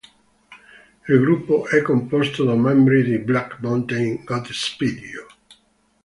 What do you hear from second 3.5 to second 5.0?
Mountain, Godspeed